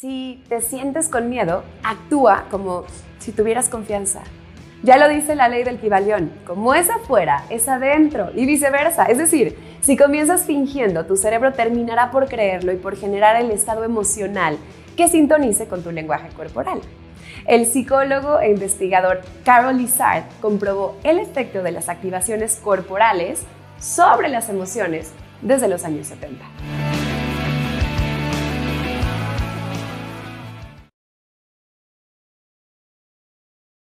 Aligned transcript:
Si 0.00 0.42
te 0.48 0.62
sientes 0.62 1.10
con 1.10 1.28
miedo, 1.28 1.62
actúa 1.82 2.46
como 2.50 2.84
si 3.18 3.32
tuvieras 3.32 3.68
confianza. 3.68 4.22
Ya 4.82 4.96
lo 4.96 5.10
dice 5.10 5.34
la 5.34 5.50
ley 5.50 5.62
del 5.62 5.78
Kibalión, 5.78 6.32
como 6.46 6.72
es 6.72 6.88
afuera, 6.88 7.44
es 7.50 7.68
adentro 7.68 8.30
y 8.34 8.46
viceversa. 8.46 9.04
Es 9.04 9.18
decir, 9.18 9.58
si 9.82 9.98
comienzas 9.98 10.44
fingiendo, 10.44 11.04
tu 11.04 11.18
cerebro 11.18 11.52
terminará 11.52 12.10
por 12.10 12.28
creerlo 12.28 12.72
y 12.72 12.76
por 12.76 12.96
generar 12.96 13.36
el 13.36 13.50
estado 13.50 13.84
emocional 13.84 14.56
que 14.96 15.08
sintonice 15.08 15.68
con 15.68 15.82
tu 15.82 15.90
lenguaje 15.90 16.30
corporal. 16.30 16.80
El 17.46 17.66
psicólogo 17.66 18.40
e 18.40 18.52
investigador 18.52 19.20
Carol 19.44 19.76
Lizard 19.76 20.24
comprobó 20.40 20.96
el 21.04 21.18
efecto 21.18 21.62
de 21.62 21.72
las 21.72 21.90
activaciones 21.90 22.56
corporales 22.56 23.42
sobre 23.78 24.30
las 24.30 24.48
emociones 24.48 25.12
desde 25.42 25.68
los 25.68 25.84
años 25.84 26.06
70. 26.06 26.79